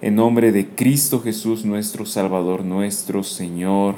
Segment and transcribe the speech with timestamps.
[0.00, 3.96] En nombre de Cristo Jesús, nuestro Salvador, nuestro Señor.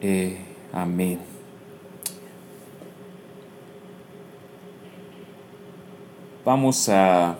[0.00, 0.38] Eh,
[0.72, 1.18] amén.
[6.46, 7.36] Vamos a,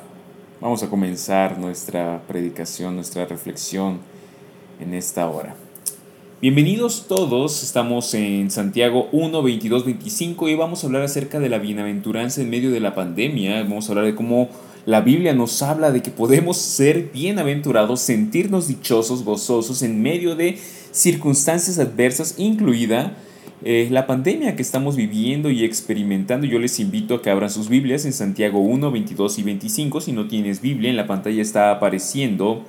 [0.61, 4.01] vamos a comenzar nuestra predicación, nuestra reflexión
[4.79, 5.57] en esta hora.
[6.43, 11.59] Bienvenidos todos, estamos en Santiago 1, 22, 25 y vamos a hablar acerca de la
[11.59, 13.63] bienaventuranza en medio de la pandemia.
[13.63, 14.51] Vamos a hablar de cómo
[14.87, 20.59] la Biblia nos habla de que podemos ser bienaventurados, sentirnos dichosos, gozosos en medio de
[20.91, 23.17] circunstancias adversas, incluida
[23.63, 26.47] eh, la pandemia que estamos viviendo y experimentando.
[26.47, 30.01] Yo les invito a que abran sus Biblias en Santiago 1, 22 y 25.
[30.01, 32.65] Si no tienes Biblia, en la pantalla está apareciendo,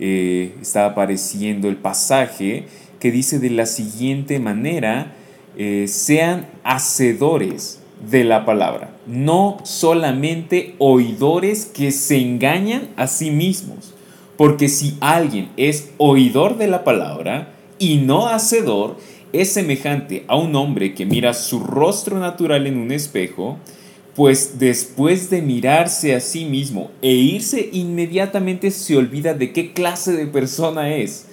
[0.00, 2.66] eh, está apareciendo el pasaje
[2.98, 5.14] que dice de la siguiente manera,
[5.56, 13.94] eh, sean hacedores de la palabra, no solamente oidores que se engañan a sí mismos.
[14.36, 18.98] Porque si alguien es oidor de la palabra y no hacedor,
[19.32, 23.58] es semejante a un hombre que mira su rostro natural en un espejo,
[24.14, 30.12] pues después de mirarse a sí mismo e irse inmediatamente se olvida de qué clase
[30.12, 31.26] de persona es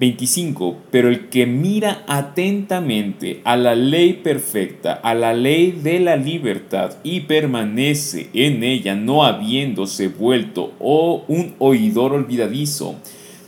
[0.00, 0.76] 25.
[0.90, 6.96] Pero el que mira atentamente a la ley perfecta, a la ley de la libertad
[7.02, 12.96] y permanece en ella, no habiéndose vuelto o un oidor olvidadizo,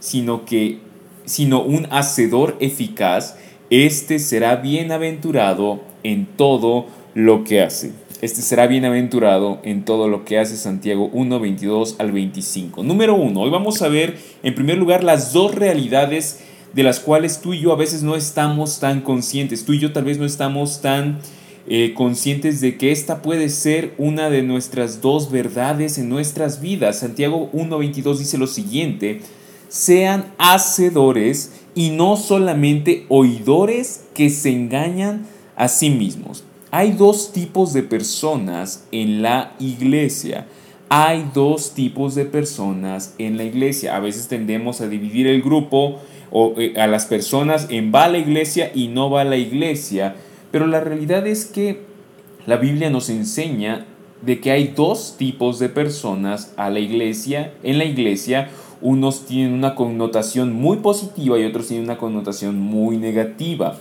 [0.00, 0.78] sino que
[1.24, 3.36] sino un hacedor eficaz,
[3.70, 7.92] este será bienaventurado en todo lo que hace.
[8.20, 12.82] Este será bienaventurado en todo lo que hace Santiago 1, 22 al 25.
[12.82, 13.40] Número 1.
[13.40, 16.40] Hoy vamos a ver en primer lugar las dos realidades
[16.74, 19.64] de las cuales tú y yo a veces no estamos tan conscientes.
[19.64, 21.20] Tú y yo tal vez no estamos tan
[21.66, 26.98] eh, conscientes de que esta puede ser una de nuestras dos verdades en nuestras vidas.
[26.98, 29.22] Santiago 1.22 dice lo siguiente,
[29.68, 35.24] sean hacedores y no solamente oidores que se engañan
[35.56, 36.44] a sí mismos.
[36.72, 40.46] Hay dos tipos de personas en la iglesia.
[40.88, 43.96] Hay dos tipos de personas en la iglesia.
[43.96, 45.98] A veces tendemos a dividir el grupo
[46.30, 49.36] o eh, a las personas en va a la iglesia y no va a la
[49.36, 50.14] iglesia.
[50.52, 51.82] Pero la realidad es que
[52.46, 53.86] la Biblia nos enseña
[54.22, 58.50] de que hay dos tipos de personas a la iglesia, en la iglesia.
[58.80, 63.76] Unos tienen una connotación muy positiva y otros tienen una connotación muy negativa.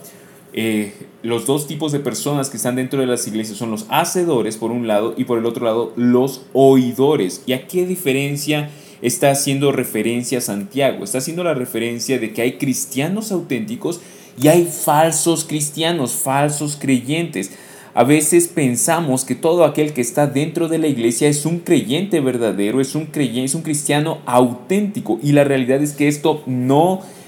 [0.53, 4.57] Eh, los dos tipos de personas que están dentro de las iglesias son los hacedores
[4.57, 7.43] por un lado y por el otro lado los oidores.
[7.45, 8.69] ¿Y a qué diferencia
[9.01, 11.03] está haciendo referencia Santiago?
[11.03, 13.99] Está haciendo la referencia de que hay cristianos auténticos
[14.41, 17.51] y hay falsos cristianos, falsos creyentes.
[17.93, 22.21] A veces pensamos que todo aquel que está dentro de la iglesia es un creyente
[22.21, 27.01] verdadero, es un creyente, es un cristiano auténtico y la realidad es que esto no
[27.01, 27.18] es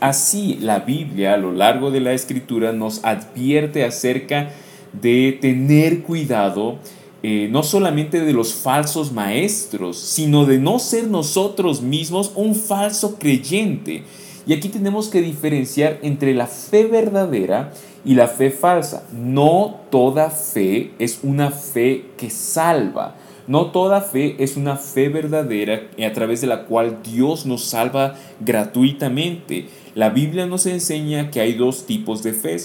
[0.00, 0.58] así.
[0.60, 4.50] La Biblia a lo largo de la escritura nos advierte acerca
[4.92, 6.78] de tener cuidado
[7.22, 13.18] eh, no solamente de los falsos maestros, sino de no ser nosotros mismos un falso
[13.18, 14.04] creyente.
[14.46, 17.72] Y aquí tenemos que diferenciar entre la fe verdadera
[18.04, 19.04] y la fe falsa.
[19.12, 23.16] No toda fe es una fe que salva.
[23.48, 28.16] No toda fe es una fe verdadera a través de la cual Dios nos salva
[28.40, 29.68] gratuitamente.
[29.94, 32.56] La Biblia nos enseña que hay dos tipos de fe,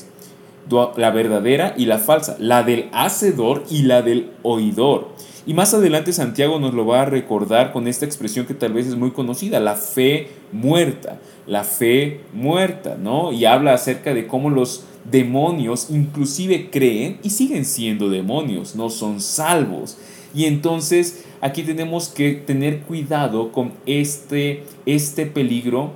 [0.97, 5.09] la verdadera y la falsa, la del hacedor y la del oidor.
[5.45, 8.87] Y más adelante Santiago nos lo va a recordar con esta expresión que tal vez
[8.87, 13.31] es muy conocida, la fe muerta, la fe muerta, ¿no?
[13.31, 19.19] Y habla acerca de cómo los demonios inclusive creen y siguen siendo demonios, no son
[19.19, 19.97] salvos.
[20.33, 25.93] Y entonces aquí tenemos que tener cuidado con este, este peligro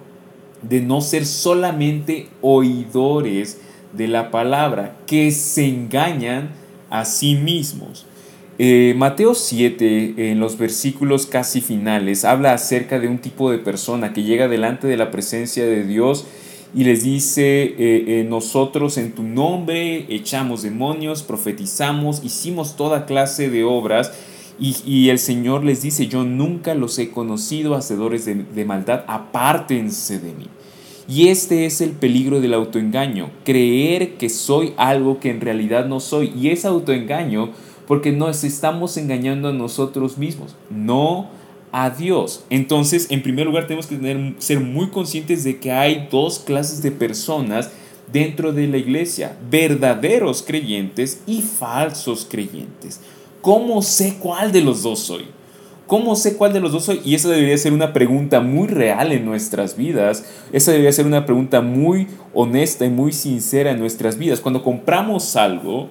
[0.62, 3.60] de no ser solamente oidores
[3.94, 6.50] de la palabra, que se engañan
[6.90, 8.06] a sí mismos.
[8.58, 14.14] Eh, Mateo 7, en los versículos casi finales, habla acerca de un tipo de persona
[14.14, 16.26] que llega delante de la presencia de Dios
[16.76, 23.50] y les dice, eh, eh, nosotros en tu nombre echamos demonios, profetizamos, hicimos toda clase
[23.50, 24.12] de obras.
[24.58, 30.20] Y, el Señor les dice, yo nunca los he conocido, hacedores de, de maldad, apártense
[30.20, 30.48] de mí.
[31.10, 36.00] Y este es el peligro del autoengaño, creer que soy algo que en realidad no
[36.00, 36.34] soy.
[36.38, 37.52] Y es autoengaño
[37.88, 41.30] porque nos estamos engañando a nosotros mismos, no
[41.78, 42.46] a Dios.
[42.50, 46.82] Entonces, en primer lugar, tenemos que tener, ser muy conscientes de que hay dos clases
[46.82, 47.70] de personas
[48.14, 53.02] dentro de la iglesia, verdaderos creyentes y falsos creyentes.
[53.42, 55.26] ¿Cómo sé cuál de los dos soy?
[55.86, 57.02] ¿Cómo sé cuál de los dos soy?
[57.04, 60.24] Y esa debería ser una pregunta muy real en nuestras vidas.
[60.54, 64.40] Esa debería ser una pregunta muy honesta y muy sincera en nuestras vidas.
[64.40, 65.90] Cuando compramos algo,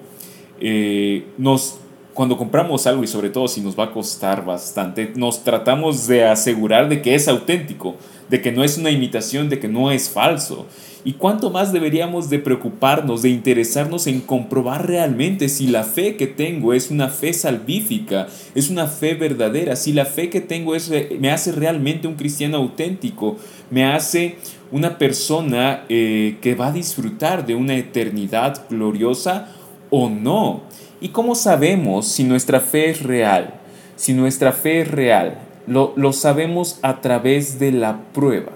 [0.59, 1.77] eh, nos,
[2.15, 6.23] cuando compramos algo y sobre todo si nos va a costar bastante, nos tratamos de
[6.23, 7.97] asegurar de que es auténtico,
[8.29, 10.65] de que no es una imitación, de que no es falso.
[11.03, 16.25] ¿Y cuánto más deberíamos de preocuparnos, de interesarnos en comprobar realmente si la fe que
[16.25, 20.89] tengo es una fe salvífica, es una fe verdadera, si la fe que tengo es,
[21.19, 23.35] me hace realmente un cristiano auténtico,
[23.69, 24.37] me hace
[24.71, 29.49] una persona eh, que va a disfrutar de una eternidad gloriosa
[29.97, 30.63] o no?
[30.99, 33.53] ¿Y cómo sabemos si nuestra fe es real?
[33.95, 38.51] Si nuestra fe es real, lo, lo sabemos a través de la prueba.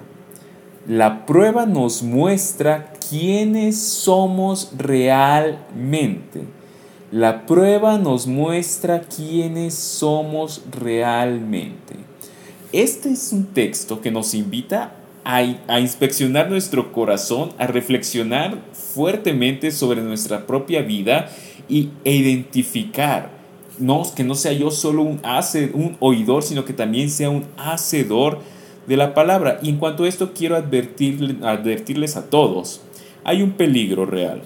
[0.85, 6.43] La prueba nos muestra quiénes somos realmente.
[7.11, 11.95] La prueba nos muestra quiénes somos realmente.
[12.73, 14.91] Este es un texto que nos invita
[15.23, 15.37] a,
[15.67, 18.57] a, inspeccionar nuestro corazón, a reflexionar
[18.93, 21.29] fuertemente sobre nuestra propia vida
[21.67, 23.39] y, e identificar
[23.79, 25.21] no, que no sea yo solo un,
[25.73, 28.39] un oidor, sino que también sea un hacedor
[28.87, 29.59] de la palabra.
[29.61, 32.81] Y en cuanto a esto quiero advertirles a todos,
[33.23, 34.41] hay un peligro real.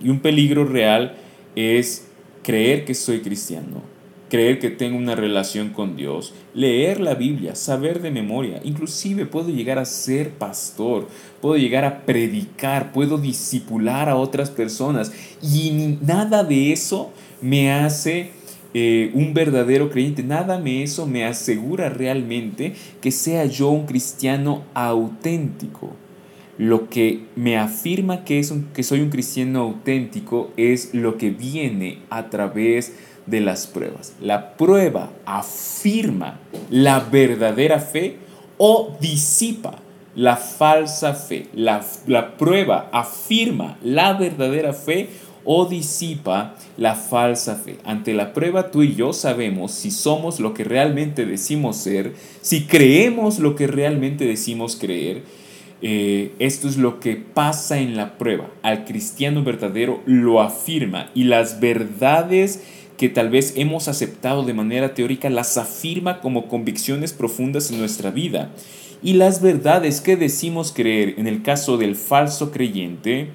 [0.00, 1.14] Y un peligro real
[1.54, 2.08] es
[2.42, 3.82] creer que soy cristiano,
[4.28, 9.48] creer que tengo una relación con Dios, leer la Biblia, saber de memoria, inclusive puedo
[9.48, 11.08] llegar a ser pastor,
[11.40, 18.30] puedo llegar a predicar, puedo disipular a otras personas y nada de eso me hace
[18.74, 20.22] eh, un verdadero creyente.
[20.22, 25.96] Nada me eso me asegura realmente que sea yo un cristiano auténtico.
[26.58, 32.00] Lo que me afirma que, es que soy un cristiano auténtico es lo que viene
[32.10, 34.14] a través de las pruebas.
[34.20, 36.40] La prueba afirma
[36.70, 38.16] la verdadera fe
[38.56, 39.76] o disipa
[40.14, 41.46] la falsa fe.
[41.54, 45.08] La, la prueba afirma la verdadera fe
[45.44, 47.78] o disipa la falsa fe.
[47.84, 52.66] Ante la prueba tú y yo sabemos si somos lo que realmente decimos ser, si
[52.66, 55.22] creemos lo que realmente decimos creer.
[55.80, 58.50] Eh, esto es lo que pasa en la prueba.
[58.62, 62.64] Al cristiano verdadero lo afirma y las verdades
[62.98, 68.10] que tal vez hemos aceptado de manera teórica las afirma como convicciones profundas en nuestra
[68.10, 68.50] vida.
[69.02, 73.30] Y las verdades que decimos creer en el caso del falso creyente,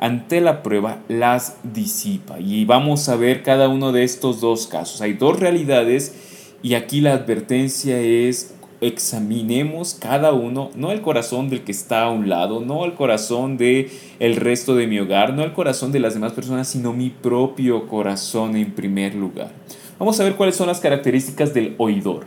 [0.00, 2.40] ante la prueba las disipa.
[2.40, 5.02] Y vamos a ver cada uno de estos dos casos.
[5.02, 6.14] Hay dos realidades
[6.62, 12.10] y aquí la advertencia es examinemos cada uno, no el corazón del que está a
[12.10, 16.00] un lado, no el corazón de el resto de mi hogar, no el corazón de
[16.00, 19.52] las demás personas, sino mi propio corazón en primer lugar.
[19.98, 22.26] Vamos a ver cuáles son las características del oidor.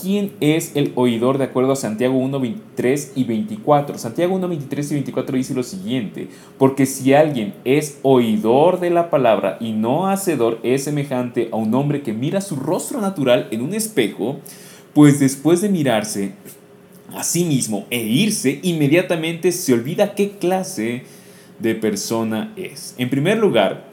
[0.00, 3.96] ¿Quién es el oidor de acuerdo a Santiago 1, 23 y 24?
[3.96, 6.28] Santiago 1, 23 y 24 dice lo siguiente,
[6.58, 11.72] porque si alguien es oidor de la palabra y no hacedor, es semejante a un
[11.72, 14.40] hombre que mira su rostro natural en un espejo,
[14.94, 16.32] pues después de mirarse
[17.14, 21.02] a sí mismo e irse, inmediatamente se olvida qué clase
[21.58, 22.94] de persona es.
[22.98, 23.92] En primer lugar,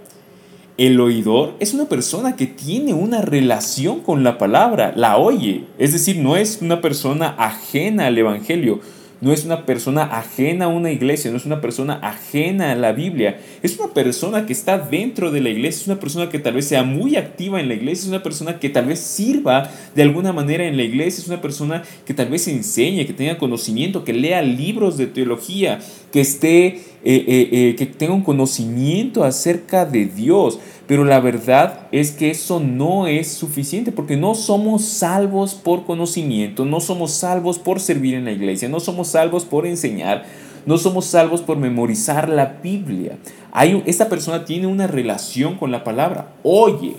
[0.77, 5.65] el oidor es una persona que tiene una relación con la palabra, la oye.
[5.77, 8.80] Es decir, no es una persona ajena al Evangelio,
[9.21, 12.91] no es una persona ajena a una iglesia, no es una persona ajena a la
[12.91, 13.39] Biblia.
[13.61, 16.67] Es una persona que está dentro de la iglesia, es una persona que tal vez
[16.67, 20.33] sea muy activa en la iglesia, es una persona que tal vez sirva de alguna
[20.33, 24.13] manera en la iglesia, es una persona que tal vez enseñe, que tenga conocimiento, que
[24.13, 25.79] lea libros de teología,
[26.11, 30.59] que esté, eh, eh, eh, que tenga un conocimiento acerca de Dios.
[30.91, 36.65] Pero la verdad es que eso no es suficiente porque no somos salvos por conocimiento,
[36.65, 40.25] no somos salvos por servir en la iglesia, no somos salvos por enseñar,
[40.65, 43.17] no somos salvos por memorizar la Biblia.
[43.53, 46.98] Hay, esta persona tiene una relación con la palabra, oye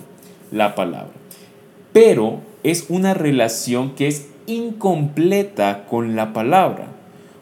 [0.51, 1.13] la palabra,
[1.93, 6.87] pero es una relación que es incompleta con la palabra.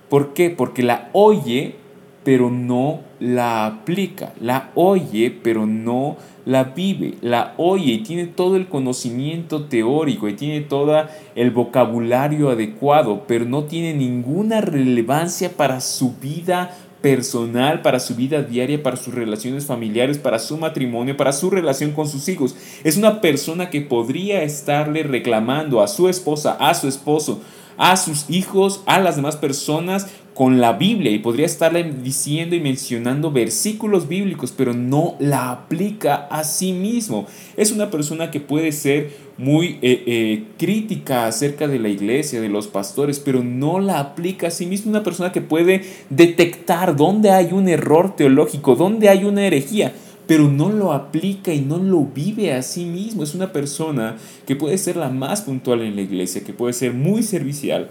[0.08, 0.50] ¿Por qué?
[0.50, 1.76] Porque la oye,
[2.24, 4.32] pero no la aplica.
[4.40, 10.34] La oye, pero no la vive, la oye y tiene todo el conocimiento teórico y
[10.34, 18.00] tiene todo el vocabulario adecuado, pero no tiene ninguna relevancia para su vida personal, para
[18.00, 22.28] su vida diaria, para sus relaciones familiares, para su matrimonio, para su relación con sus
[22.28, 22.54] hijos.
[22.84, 27.40] Es una persona que podría estarle reclamando a su esposa, a su esposo,
[27.76, 32.60] a sus hijos, a las demás personas con la Biblia y podría estarle diciendo y
[32.60, 37.26] mencionando versículos bíblicos, pero no la aplica a sí mismo.
[37.56, 42.48] Es una persona que puede ser muy eh, eh, crítica acerca de la iglesia, de
[42.48, 44.90] los pastores, pero no la aplica a sí mismo.
[44.90, 49.92] Una persona que puede detectar dónde hay un error teológico, dónde hay una herejía,
[50.26, 53.24] pero no lo aplica y no lo vive a sí mismo.
[53.24, 56.92] Es una persona que puede ser la más puntual en la iglesia, que puede ser
[56.92, 57.90] muy servicial,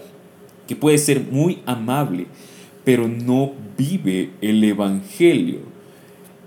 [0.70, 2.26] que puede ser muy amable,
[2.84, 5.58] pero no vive el Evangelio.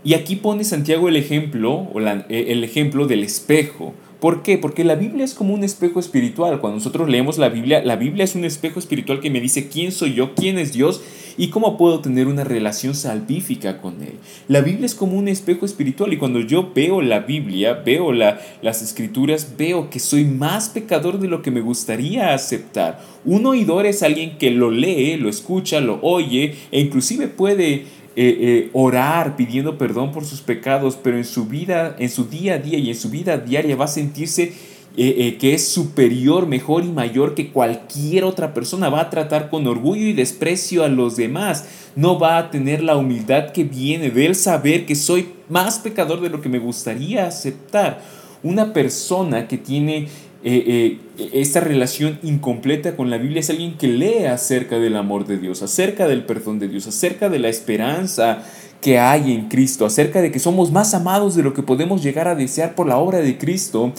[0.06, 3.94] Y aquí pone Santiago el ejemplo, o el ejemplo del espejo.
[4.22, 4.58] ¿Por qué?
[4.58, 6.62] Porque la Biblia es como un espejo espiritual.
[6.62, 9.92] Cuando nosotros leemos la Biblia, la Biblia es un espejo espiritual que me dice quién
[9.92, 11.02] soy yo, quién es Dios
[11.38, 14.14] y cómo puedo tener una relación salvífica con Él.
[14.48, 18.40] La Biblia es como un espejo espiritual y cuando yo veo la Biblia, veo la,
[18.62, 23.02] las escrituras, veo que soy más pecador de lo que me gustaría aceptar.
[23.26, 27.86] Un oidor es alguien que lo lee, lo escucha, lo oye e inclusive puede eh,
[28.16, 32.58] eh, orar pidiendo perdón por sus pecados, pero en su vida, en su día a
[32.60, 34.54] día y en su vida diaria va a sentirse
[34.96, 38.90] eh, que es superior, mejor y mayor que cualquier otra persona.
[38.90, 41.66] Va a tratar con orgullo y desprecio a los demás.
[41.96, 46.22] No va a tener la humildad que viene de él saber que soy más pecador
[46.22, 48.02] de lo que me gustaría aceptar.
[48.44, 50.08] Una persona que tiene
[50.46, 55.26] eh, eh, esta relación incompleta con la Biblia es alguien que lee acerca del amor
[55.26, 58.44] de Dios, acerca del perdón de Dios, acerca de la esperanza
[58.82, 62.28] que hay en Cristo, acerca de que somos más amados de lo que podemos llegar
[62.28, 63.94] a desear por la obra de Cristo,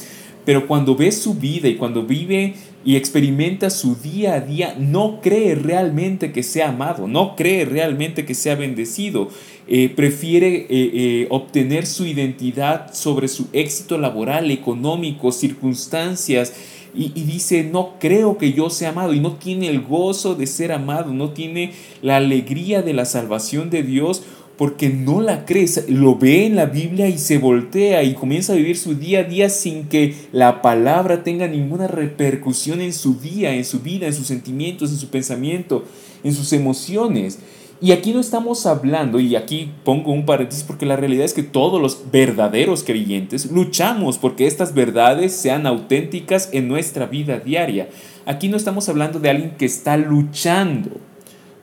[0.45, 5.21] pero cuando ve su vida y cuando vive y experimenta su día a día, no
[5.23, 9.29] cree realmente que sea amado, no cree realmente que sea bendecido.
[9.67, 16.53] Eh, prefiere eh, eh, obtener su identidad sobre su éxito laboral, económico, circunstancias.
[16.95, 20.47] Y, y, dice, no creo que yo sea amado y no tiene el gozo de
[20.47, 21.73] ser amado, no tiene
[22.03, 24.23] la alegría de la salvación de Dios
[24.57, 28.57] porque no la cree, lo ve en la Biblia y se voltea y comienza a
[28.57, 33.55] vivir su día a día sin que la palabra tenga ninguna repercusión en su día,
[33.55, 35.85] en su vida, en sus sentimientos, en su pensamiento,
[36.23, 37.41] en sus emociones.
[37.81, 41.43] Y aquí no estamos hablando, y aquí pongo un paréntesis porque la realidad es que
[41.43, 47.89] todos los verdaderos creyentes luchamos porque estas verdades sean auténticas en nuestra vida diaria.
[48.25, 50.93] Aquí no estamos hablando de alguien que está luchando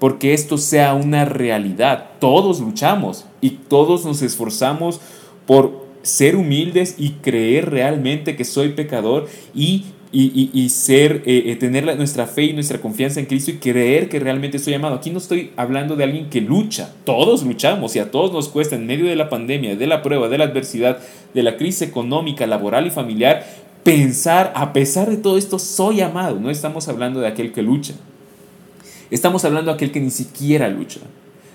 [0.01, 2.13] porque esto sea una realidad.
[2.17, 4.99] Todos luchamos y todos nos esforzamos
[5.45, 11.85] por ser humildes y creer realmente que soy pecador y, y, ser, eh, eh, tener
[11.97, 14.95] nuestra fe y nuestra confianza en Cristo y creer que realmente estoy amado.
[14.95, 18.75] Aquí no estoy hablando de alguien que lucha, todos luchamos y a todos nos cuesta
[18.75, 20.97] en medio de la pandemia, de la prueba, de la adversidad,
[21.35, 23.45] de la crisis económica, laboral y familiar,
[23.83, 26.39] pensar, a pesar de todo esto, soy amado.
[26.39, 27.93] No estamos hablando de aquel que lucha.
[29.11, 31.01] Estamos hablando de aquel que ni siquiera lucha.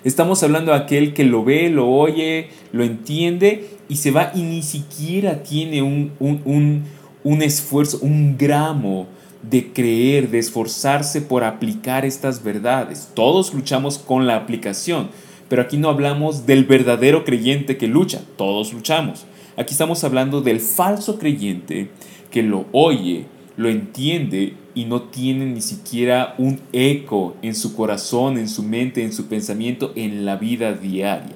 [0.05, 4.43] Estamos hablando de aquel que lo ve, lo oye, lo entiende y se va y
[4.43, 9.07] ni siquiera tiene un, un, esfuerzo, un gramo
[9.43, 13.11] de creer, de esforzarse por aplicar estas verdades.
[13.15, 15.09] Todos luchamos con la aplicación,
[15.49, 19.25] pero aquí no hablamos del verdadero creyente que lucha, todos luchamos.
[19.57, 21.89] Aquí estamos hablando del falso creyente
[22.31, 23.25] que lo oye,
[23.57, 29.03] lo entiende y no tiene ni siquiera un eco en su corazón, en su mente,
[29.03, 31.35] en su pensamiento, en la vida diaria.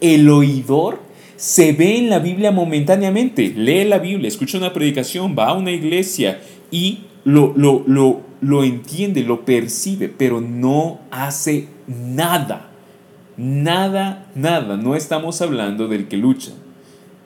[0.00, 1.00] El oidor
[1.36, 5.70] se ve en la Biblia momentáneamente, lee la Biblia, escucha una predicación, va a una
[5.70, 6.40] iglesia
[6.70, 12.70] y lo, lo, lo, lo entiende, lo percibe, pero no hace nada.
[13.36, 14.76] Nada, nada.
[14.76, 16.52] No estamos hablando del que lucha.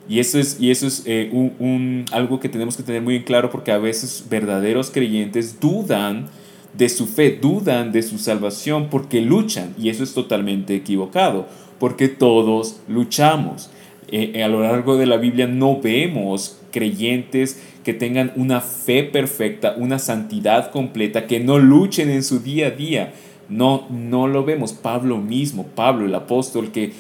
[0.09, 3.23] Y eso es, y eso es eh, un, algo que tenemos que tener muy en
[3.23, 6.29] claro porque a veces verdaderos creyentes dudan
[6.75, 11.47] de su fe, dudan de su salvación porque luchan y eso es totalmente equivocado
[11.79, 13.71] porque todos luchamos.
[14.09, 19.05] Eh, eh, a lo largo de la Biblia no vemos creyentes que tengan una fe
[19.05, 23.13] perfecta, una santidad completa, que no luchen en su día a día.
[23.49, 24.73] No, no lo vemos.
[24.73, 26.93] Pablo mismo, Pablo el apóstol que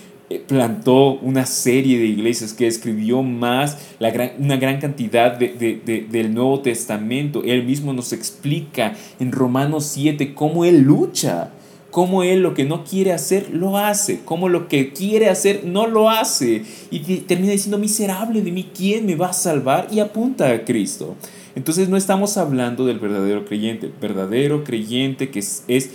[0.47, 6.35] plantó una serie de iglesias, que escribió más, la gran, una gran cantidad de, del
[6.35, 7.43] Nuevo Testamento.
[7.45, 11.50] Él mismo nos explica en Romanos 7 cómo Él lucha,
[11.90, 15.87] cómo Él lo que no quiere hacer, lo hace, cómo lo que quiere hacer, no
[15.87, 16.62] lo hace.
[16.90, 19.88] Y termina diciendo, miserable de mí, ¿quién me va a salvar?
[19.90, 21.16] Y apunta a Cristo.
[21.54, 25.90] Entonces no estamos hablando del verdadero creyente, verdadero creyente que es, es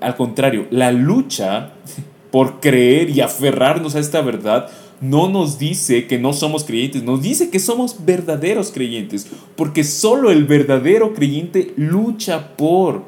[0.00, 1.72] al contrario, la lucha
[2.34, 4.68] por creer y aferrarnos a esta verdad,
[5.00, 10.32] no nos dice que no somos creyentes, nos dice que somos verdaderos creyentes, porque solo
[10.32, 13.04] el verdadero creyente lucha por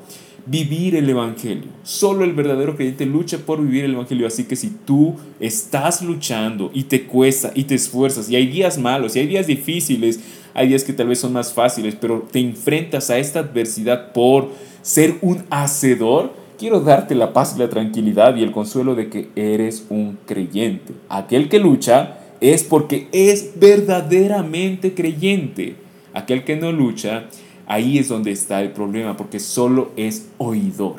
[0.47, 1.65] vivir el Evangelio.
[1.83, 4.29] Solo el verdadero creyente lucha por vivir el Evangelio.
[4.29, 8.79] Así que si tú estás luchando y te cuesta y te esfuerzas, y hay días
[8.79, 10.21] malos, y hay días difíciles,
[10.55, 14.51] hay días que tal vez son más fáciles, pero te enfrentas a esta adversidad por
[14.83, 19.29] ser un hacedor, quiero darte la paz y la tranquilidad y el consuelo de que
[19.37, 20.95] eres un creyente.
[21.09, 25.77] Aquel que lucha es porque es verdaderamente creyente.
[26.13, 27.27] Aquel que no lucha
[27.67, 30.97] Ahí es donde está el problema, porque solo es oidor.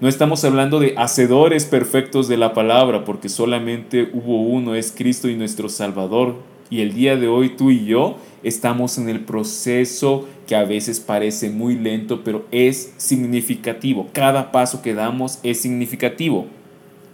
[0.00, 5.28] No estamos hablando de hacedores perfectos de la palabra, porque solamente hubo uno, es Cristo
[5.28, 6.36] y nuestro Salvador.
[6.68, 11.00] Y el día de hoy tú y yo estamos en el proceso que a veces
[11.00, 14.08] parece muy lento, pero es significativo.
[14.12, 16.46] Cada paso que damos es significativo.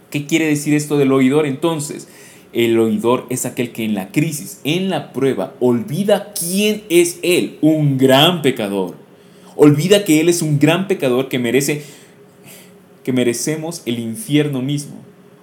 [0.09, 2.07] ¿Qué quiere decir esto del oidor entonces?
[2.53, 7.57] El oidor es aquel que en la crisis, en la prueba, olvida quién es él,
[7.61, 8.95] un gran pecador.
[9.55, 11.83] Olvida que él es un gran pecador que merece
[13.03, 14.95] que merecemos el infierno mismo.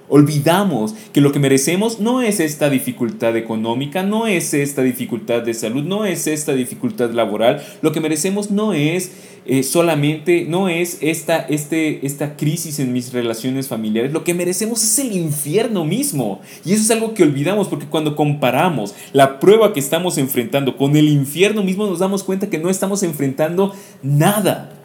[0.09, 5.55] Olvidamos que lo que merecemos no es esta dificultad económica, no es esta dificultad de
[5.55, 7.63] salud, no es esta dificultad laboral.
[7.83, 9.13] Lo que merecemos no es
[9.45, 14.13] eh, solamente, no es esta, este, esta crisis en mis relaciones familiares.
[14.13, 16.41] Lo que merecemos es el infierno mismo.
[16.65, 20.97] Y eso es algo que olvidamos porque cuando comparamos la prueba que estamos enfrentando con
[20.97, 24.78] el infierno mismo nos damos cuenta que no estamos enfrentando nada.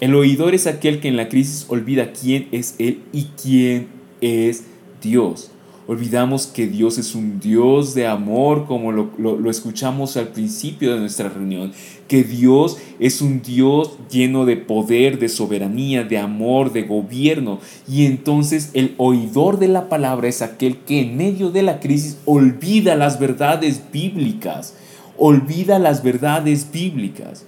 [0.00, 3.88] El oidor es aquel que en la crisis olvida quién es Él y quién
[4.20, 4.64] es
[5.02, 5.50] Dios.
[5.88, 11.30] Olvidamos que Dios es un Dios de amor, como lo, escuchamos al principio de nuestra
[11.30, 11.72] reunión.
[12.06, 17.58] Que Dios es un Dios lleno de poder, de soberanía, de amor, de gobierno.
[17.88, 22.18] Y entonces el oidor de la palabra es aquel que en medio de la crisis
[22.26, 24.76] olvida las verdades bíblicas.
[25.16, 27.46] Olvida las verdades bíblicas.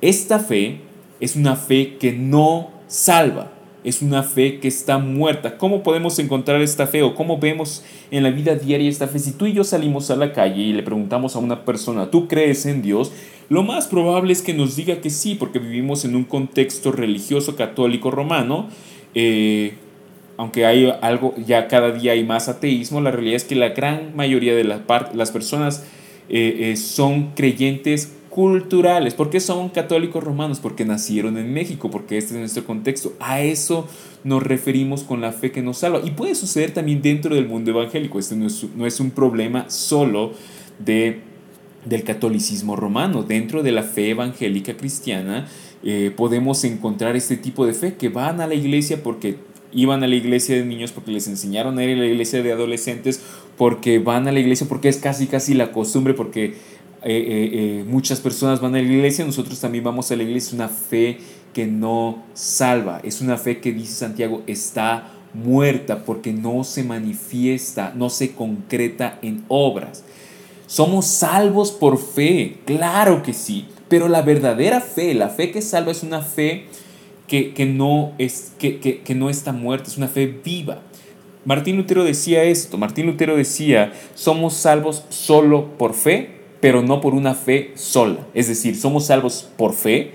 [0.00, 0.85] Esta fe
[1.20, 3.52] es una fe que no salva,
[3.84, 5.58] es una fe que está muerta.
[5.58, 9.18] ¿Cómo podemos encontrar esta fe o cómo vemos en la vida diaria esta fe?
[9.18, 12.26] Si tú y yo salimos a la calle y le preguntamos a una persona, ¿tú
[12.26, 13.12] crees en Dios?
[13.48, 17.54] Lo más probable es que nos diga que sí, porque vivimos en un contexto religioso
[17.54, 18.68] católico romano.
[19.14, 19.74] Eh,
[20.36, 24.14] aunque hay algo, ya cada día hay más ateísmo, la realidad es que la gran
[24.14, 25.84] mayoría de las personas
[26.28, 29.14] eh, eh, son creyentes culturales.
[29.14, 30.60] ¿Por qué son católicos romanos?
[30.60, 33.14] Porque nacieron en México, porque este es nuestro contexto.
[33.18, 33.88] A eso
[34.24, 36.02] nos referimos con la fe que nos salva.
[36.04, 38.18] Y puede suceder también dentro del mundo evangélico.
[38.18, 40.34] Este no es, no es un problema solo
[40.78, 41.22] de,
[41.86, 43.22] del catolicismo romano.
[43.22, 45.48] Dentro de la fe evangélica cristiana
[45.82, 49.38] eh, podemos encontrar este tipo de fe que van a la iglesia porque
[49.72, 52.52] iban a la iglesia de niños porque les enseñaron a ir a la iglesia de
[52.52, 53.22] adolescentes,
[53.56, 56.54] porque van a la iglesia porque es casi casi la costumbre, porque
[57.08, 60.48] eh, eh, eh, muchas personas van a la iglesia, nosotros también vamos a la iglesia.
[60.48, 61.18] Es una fe
[61.54, 67.92] que no salva, es una fe que dice Santiago está muerta porque no se manifiesta,
[67.94, 70.02] no se concreta en obras.
[70.66, 75.92] Somos salvos por fe, claro que sí, pero la verdadera fe, la fe que salva
[75.92, 76.64] es una fe
[77.28, 80.82] que, no, es, que, que no está muerta, es una fe viva.
[81.44, 86.35] Martín Lutero decía esto, Martín Lutero decía, somos salvos solo por fe
[86.66, 88.26] pero no por una fe sola.
[88.34, 90.14] Es decir, somos salvos por fe,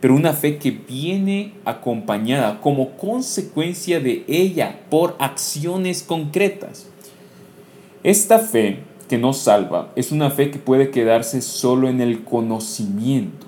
[0.00, 6.88] pero una fe que viene acompañada como consecuencia de ella por acciones concretas.
[8.02, 13.46] Esta fe que nos salva es una fe que puede quedarse solo en el conocimiento.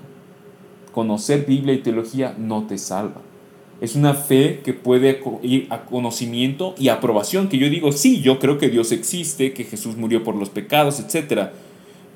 [0.92, 3.20] Conocer Biblia y teología no te salva.
[3.80, 8.38] Es una fe que puede ir a conocimiento y aprobación, que yo digo, sí, yo
[8.38, 11.52] creo que Dios existe, que Jesús murió por los pecados, etcétera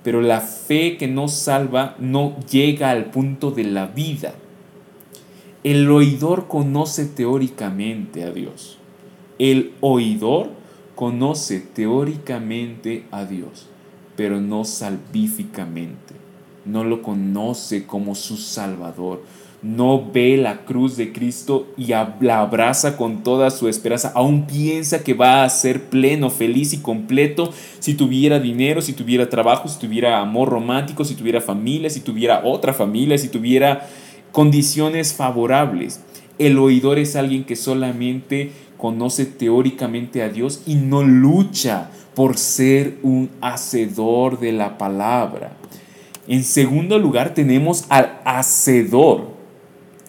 [0.09, 4.33] pero la fe que no salva no llega al punto de la vida.
[5.65, 8.79] El oidor conoce teóricamente a Dios.
[9.39, 10.49] El oidor
[10.95, 13.67] conoce teóricamente a Dios,
[14.17, 16.15] pero no salvíficamente.
[16.65, 19.23] No lo conoce como su Salvador
[19.61, 25.03] no ve la cruz de Cristo y la abraza con toda su esperanza, aún piensa
[25.03, 29.79] que va a ser pleno, feliz y completo si tuviera dinero, si tuviera trabajo, si
[29.79, 33.89] tuviera amor romántico, si tuviera familia, si tuviera otra familia, si tuviera
[34.31, 36.01] condiciones favorables.
[36.39, 42.99] El oidor es alguien que solamente conoce teóricamente a Dios y no lucha por ser
[43.03, 45.53] un hacedor de la palabra.
[46.29, 49.38] En segundo lugar tenemos al hacedor.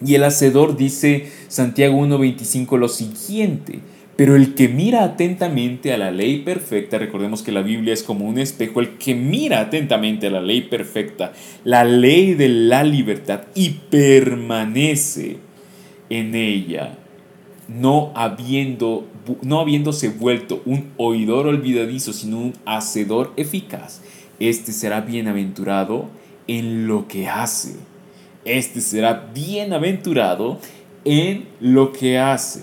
[0.04, 3.80] Y el hacedor dice Santiago 1.25 lo siguiente,
[4.16, 8.26] Pero el que mira atentamente a la ley perfecta, recordemos que la Biblia es como
[8.26, 11.32] un espejo, el que mira atentamente a la ley perfecta,
[11.64, 15.38] la ley de la libertad y permanece
[16.10, 16.98] en ella,
[17.68, 19.06] no, habiendo,
[19.42, 24.02] no habiéndose vuelto un oidor olvidadizo, sino un hacedor eficaz,
[24.38, 26.08] este será bienaventurado
[26.46, 27.89] en lo que hace.
[28.58, 30.58] Este será bienaventurado
[31.04, 32.62] en lo que hace.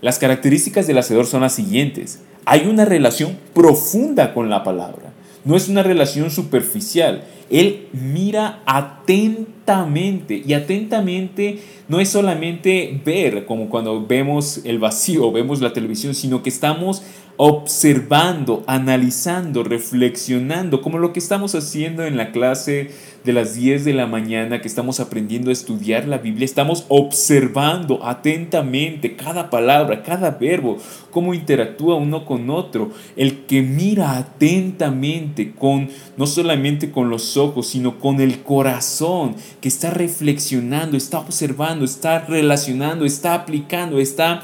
[0.00, 2.22] Las características del hacedor son las siguientes.
[2.46, 5.12] Hay una relación profunda con la palabra.
[5.44, 7.24] No es una relación superficial.
[7.50, 15.62] Él mira atentamente y atentamente no es solamente ver como cuando vemos el vacío, vemos
[15.62, 17.02] la televisión, sino que estamos
[17.36, 22.90] observando, analizando, reflexionando, como lo que estamos haciendo en la clase
[23.24, 28.04] de las 10 de la mañana, que estamos aprendiendo a estudiar la Biblia, estamos observando
[28.04, 30.76] atentamente cada palabra, cada verbo,
[31.10, 32.90] cómo interactúa uno con otro.
[33.16, 39.68] El que mira atentamente con, no solamente con los ojos, sino con el corazón, que
[39.68, 44.42] está reflexionando, está observando, está relacionando, está aplicando, está...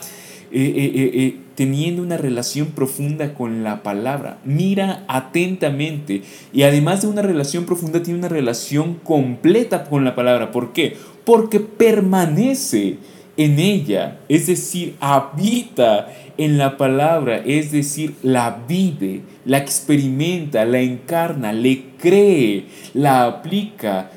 [0.50, 4.38] Eh, eh, eh, teniendo una relación profunda con la palabra.
[4.44, 6.22] Mira atentamente
[6.54, 10.52] y además de una relación profunda tiene una relación completa con la palabra.
[10.52, 10.96] ¿Por qué?
[11.26, 12.96] Porque permanece
[13.36, 20.80] en ella, es decir, habita en la palabra, es decir, la vive, la experimenta, la
[20.80, 24.10] encarna, le cree, la aplica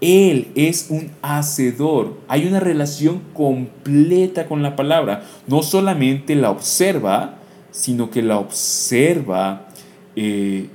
[0.00, 2.18] él es un hacedor.
[2.28, 5.24] Hay una relación completa con la palabra.
[5.46, 7.38] No solamente la observa,
[7.70, 9.68] sino que la observa
[10.16, 10.68] eh,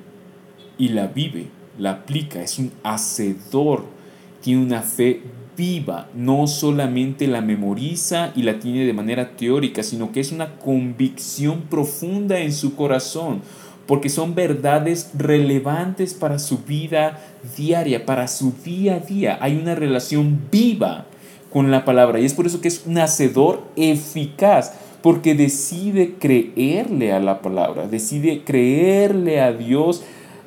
[0.77, 2.41] y la vive, la aplica.
[2.41, 3.86] Es un hacedor.
[4.41, 5.21] Tiene una fe
[5.55, 6.09] viva.
[6.13, 11.62] No solamente la memoriza y la tiene de manera teórica, sino que es una convicción
[11.69, 13.41] profunda en su corazón
[13.88, 17.19] porque son verdades relevantes para su vida
[17.58, 19.38] diaria, para su día a día.
[19.41, 21.06] Hay una relación viva
[21.51, 27.12] con la palabra y es por eso que es un hacedor eficaz, porque decide creerle
[27.12, 30.01] a la palabra, decide creerle a Dios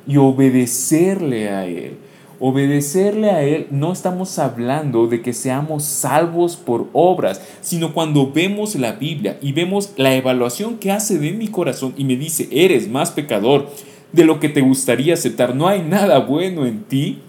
[0.07, 1.97] y obedecerle a Él.
[2.39, 8.75] Obedecerle a Él no estamos hablando de que seamos salvos por obras, sino cuando vemos
[8.75, 12.89] la Biblia y vemos la evaluación que hace de mi corazón y me dice, eres
[12.89, 13.69] más pecador
[14.11, 17.19] de lo que te gustaría aceptar, no hay nada bueno en ti,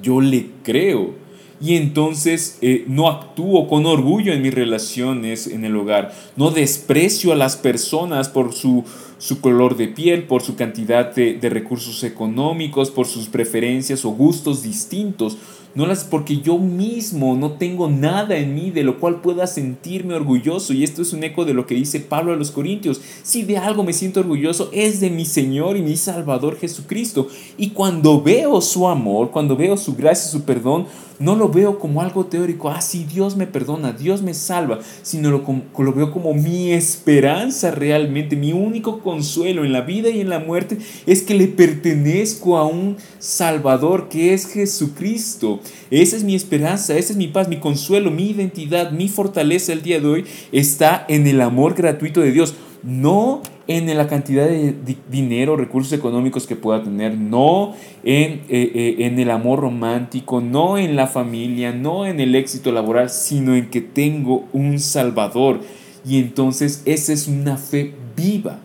[0.00, 1.14] yo le creo.
[1.60, 7.32] Y entonces eh, no actúo con orgullo en mis relaciones en el hogar, no desprecio
[7.32, 8.84] a las personas por su,
[9.16, 14.10] su color de piel, por su cantidad de, de recursos económicos, por sus preferencias o
[14.10, 15.38] gustos distintos,
[15.76, 20.14] no las porque yo mismo no tengo nada en mí de lo cual pueda sentirme
[20.14, 20.72] orgulloso.
[20.72, 23.00] Y esto es un eco de lo que dice Pablo a los Corintios.
[23.22, 27.28] Si de algo me siento orgulloso es de mi Señor y mi Salvador Jesucristo.
[27.58, 30.86] Y cuando veo su amor, cuando veo su gracia, su perdón,
[31.18, 35.30] no lo veo como algo teórico, ah, sí, Dios me perdona, Dios me salva, sino
[35.30, 35.44] lo,
[35.78, 40.38] lo veo como mi esperanza realmente, mi único consuelo en la vida y en la
[40.38, 45.60] muerte es que le pertenezco a un Salvador que es Jesucristo.
[45.90, 49.82] Esa es mi esperanza, esa es mi paz, mi consuelo, mi identidad, mi fortaleza el
[49.82, 54.74] día de hoy está en el amor gratuito de Dios, no en la cantidad de
[55.10, 57.74] dinero, recursos económicos que pueda tener, no
[58.04, 62.70] en, eh, eh, en, el amor romántico, no en la familia, no en el éxito
[62.70, 65.60] laboral, sino en que tengo un Salvador.
[66.08, 68.60] Y entonces esa es una fe viva,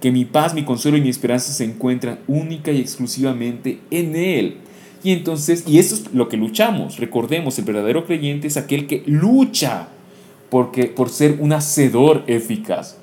[0.00, 4.58] que mi paz, mi consuelo y mi esperanza se encuentran única y exclusivamente en Él.
[5.02, 6.98] Y entonces, y eso es lo que luchamos.
[6.98, 9.88] Recordemos, el verdadero creyente es aquel que lucha
[10.50, 12.98] porque, por ser un hacedor eficaz.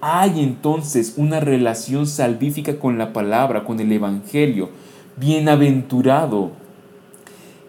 [0.00, 4.70] Hay entonces una relación salvífica con la palabra, con el Evangelio.
[5.16, 6.52] Bienaventurado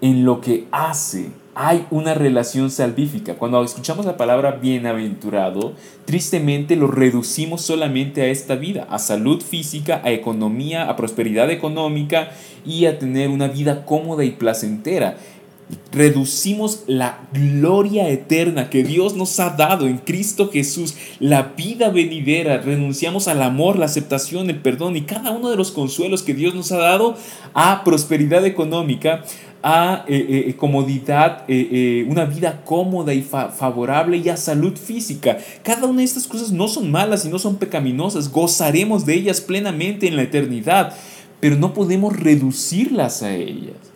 [0.01, 1.31] en lo que hace.
[1.55, 3.33] Hay una relación salvífica.
[3.33, 5.73] Cuando escuchamos la palabra bienaventurado,
[6.05, 12.29] tristemente lo reducimos solamente a esta vida, a salud física, a economía, a prosperidad económica
[12.63, 15.17] y a tener una vida cómoda y placentera
[15.91, 22.59] reducimos la gloria eterna que Dios nos ha dado en Cristo Jesús, la vida venidera,
[22.59, 26.55] renunciamos al amor, la aceptación, el perdón y cada uno de los consuelos que Dios
[26.55, 27.15] nos ha dado
[27.53, 29.23] a prosperidad económica,
[29.61, 31.45] a eh, eh, eh, comodidad,
[32.07, 35.37] una vida cómoda y favorable y a salud física.
[35.63, 39.41] Cada una de estas cosas no son malas y no son pecaminosas, gozaremos de ellas
[39.41, 40.95] plenamente en la eternidad,
[41.39, 43.88] pero no podemos reducirlas a ellas.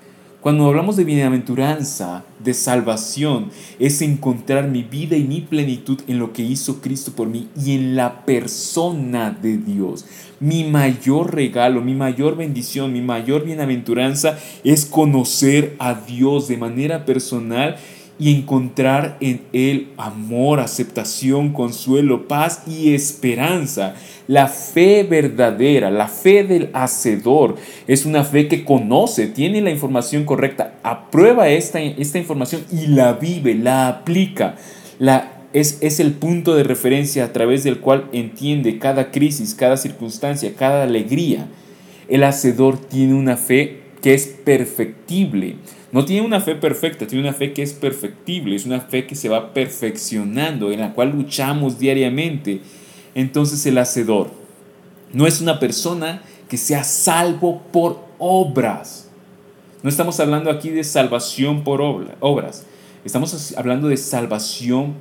[0.43, 6.33] Cuando hablamos de bienaventuranza, de salvación, es encontrar mi vida y mi plenitud en lo
[6.33, 10.05] que hizo Cristo por mí y en la persona de Dios.
[10.41, 17.05] Mi mayor regalo, mi mayor bendición, mi mayor bienaventuranza es conocer a Dios de manera
[17.05, 17.77] personal
[18.19, 23.95] y encontrar en Él amor, aceptación, consuelo, paz y esperanza.
[24.27, 27.55] La fe verdadera, la fe del hacedor,
[27.87, 33.13] es una fe que conoce, tiene la información correcta, aprueba esta, esta información y la
[33.13, 34.55] vive, la aplica.
[34.99, 39.75] La, es, es el punto de referencia a través del cual entiende cada crisis, cada
[39.75, 41.47] circunstancia, cada alegría.
[42.07, 45.55] El hacedor tiene una fe que es perfectible.
[45.93, 49.13] No tiene una fe perfecta, tiene una fe que es perfectible, es una fe que
[49.13, 52.61] se va perfeccionando, en la cual luchamos diariamente.
[53.13, 54.31] Entonces el hacedor
[55.13, 59.11] no es una persona que sea salvo por obras.
[59.83, 61.79] No estamos hablando aquí de salvación por
[62.19, 62.65] obras.
[63.05, 64.95] Estamos hablando de salvación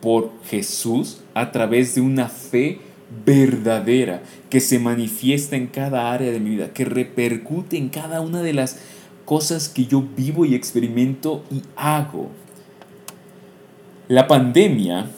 [0.00, 2.80] por Jesús a través de una fe
[3.24, 8.42] verdadera que se manifiesta en cada área de mi vida, que repercute en cada una
[8.42, 8.80] de las
[9.28, 12.30] cosas que yo vivo y experimento y hago.
[14.08, 15.10] La pandemia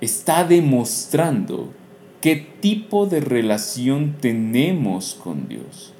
[0.00, 1.70] está demostrando
[2.22, 5.92] qué tipo de relación tenemos con Dios.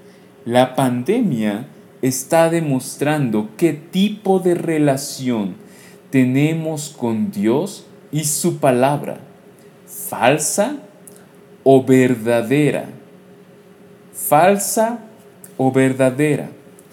[0.47, 1.69] La pandemia
[2.01, 5.57] está demostrando qué tipo de relación
[6.09, 9.19] tenemos con Dios y su palabra,
[9.85, 10.79] falsa
[11.65, 12.89] o verdadera.
[14.15, 15.01] Falsa
[15.59, 16.49] o verdadera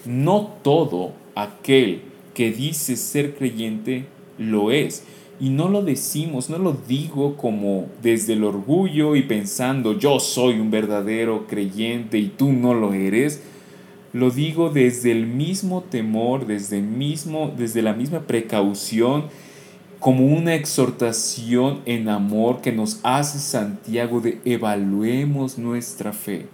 [0.06, 2.02] no todo aquel
[2.34, 4.06] que dice ser creyente
[4.38, 5.04] lo es.
[5.40, 10.60] Y no lo decimos, no lo digo como desde el orgullo y pensando yo soy
[10.60, 13.42] un verdadero creyente y tú no lo eres.
[14.14, 19.26] Lo digo desde el mismo temor, desde, mismo, desde la misma precaución,
[20.00, 26.48] como una exhortación en amor que nos hace Santiago de evaluemos nuestra fe.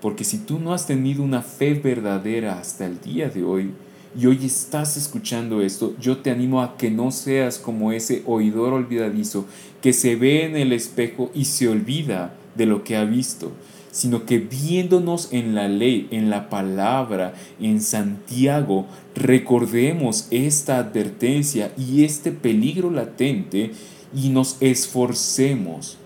[0.00, 3.70] Porque si tú no has tenido una fe verdadera hasta el día de hoy
[4.18, 8.72] y hoy estás escuchando esto, yo te animo a que no seas como ese oidor
[8.72, 9.46] olvidadizo
[9.80, 13.52] que se ve en el espejo y se olvida de lo que ha visto,
[13.90, 22.04] sino que viéndonos en la ley, en la palabra, en Santiago, recordemos esta advertencia y
[22.04, 23.72] este peligro latente
[24.14, 25.98] y nos esforcemos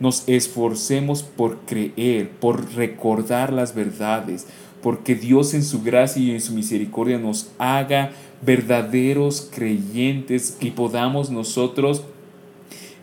[0.00, 4.46] nos esforcemos por creer, por recordar las verdades,
[4.82, 11.30] porque Dios en su gracia y en su misericordia nos haga verdaderos creyentes y podamos
[11.30, 12.04] nosotros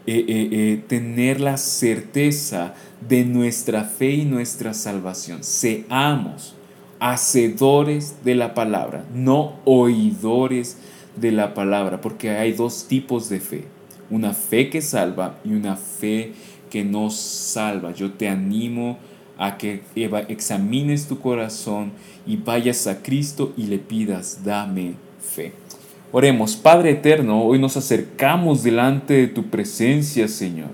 [0.05, 2.73] eh, eh, eh, tener la certeza
[3.07, 5.43] de nuestra fe y nuestra salvación.
[5.43, 6.55] Seamos
[6.99, 10.77] hacedores de la palabra, no oidores
[11.15, 13.65] de la palabra, porque hay dos tipos de fe,
[14.09, 17.93] una fe que salva y una fe que nos salva.
[17.93, 18.97] Yo te animo
[19.37, 19.81] a que
[20.29, 21.91] examines tu corazón
[22.25, 25.51] y vayas a Cristo y le pidas, dame fe.
[26.11, 30.69] Oremos, Padre Eterno, hoy nos acercamos delante de tu presencia, Señor.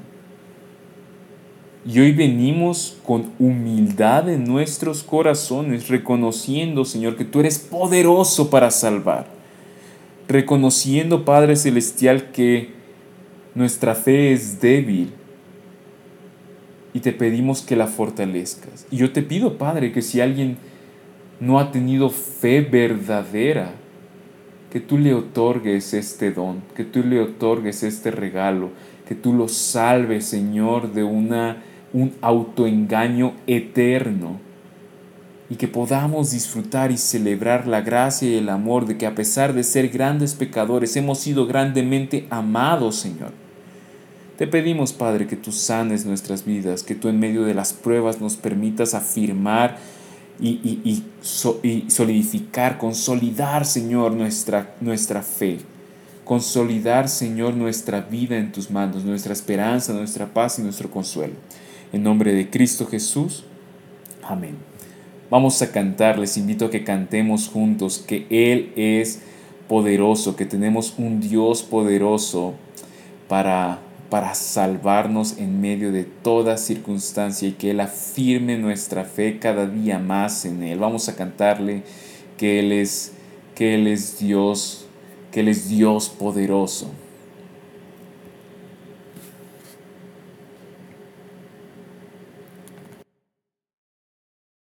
[1.85, 8.69] Y hoy venimos con humildad en nuestros corazones, reconociendo, Señor, que tú eres poderoso para
[8.69, 9.27] salvar.
[10.27, 12.73] Reconociendo, Padre Celestial, que
[13.55, 15.13] nuestra fe es débil,
[16.93, 18.85] y te pedimos que la fortalezcas.
[18.91, 20.57] Y yo te pido, Padre, que si alguien
[21.39, 23.71] no ha tenido fe verdadera,
[24.71, 28.69] que tú le otorgues este don, que tú le otorgues este regalo,
[29.07, 34.39] que tú lo salves, Señor, de una, un autoengaño eterno
[35.49, 39.53] y que podamos disfrutar y celebrar la gracia y el amor de que a pesar
[39.53, 43.48] de ser grandes pecadores hemos sido grandemente amados, Señor.
[44.39, 48.21] Te pedimos, Padre, que tú sanes nuestras vidas, que tú en medio de las pruebas
[48.21, 49.77] nos permitas afirmar
[50.39, 55.57] y, solidificar, consolidar, Señor, nuestra, nuestra fe.
[56.23, 61.33] Consolidar, Señor, nuestra vida en tus manos, nuestra esperanza, nuestra paz y nuestro consuelo.
[61.91, 63.43] En nombre de Cristo Jesús.
[64.23, 64.55] Amén.
[65.29, 69.19] Vamos a cantar, les invito a que cantemos juntos, que Él es
[69.67, 72.53] poderoso, que tenemos un Dios poderoso
[73.27, 79.67] para para salvarnos en medio de toda circunstancia y que Él afirme nuestra fe cada
[79.67, 80.79] día más en Él.
[80.79, 81.83] Vamos a cantarle
[82.37, 83.13] que Él es,
[83.55, 84.85] que Él es Dios,
[85.31, 86.89] que Él es Dios poderoso.